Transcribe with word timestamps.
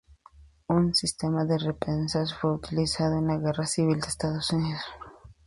Un 0.67 0.95
sistema 0.95 1.45
de 1.45 1.59
recompensas 1.59 2.33
fue 2.33 2.55
utilizado 2.55 3.19
en 3.19 3.27
la 3.27 3.37
Guerra 3.37 3.67
Civil 3.67 3.97
de 3.97 3.97
los 3.99 4.07
Estados 4.07 4.49
Unidos. 4.51 4.81